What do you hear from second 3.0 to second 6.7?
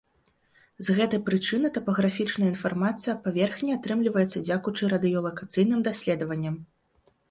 аб паверхні атрымліваецца дзякуючы радыёлакацыйным даследаванням.